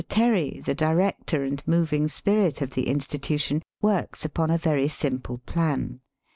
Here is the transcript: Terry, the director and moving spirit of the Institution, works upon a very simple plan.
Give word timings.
Terry, 0.09 0.63
the 0.65 0.73
director 0.73 1.43
and 1.43 1.61
moving 1.67 2.07
spirit 2.07 2.63
of 2.63 2.71
the 2.71 2.87
Institution, 2.87 3.61
works 3.83 4.25
upon 4.25 4.49
a 4.49 4.57
very 4.57 4.87
simple 4.87 5.37
plan. 5.45 5.99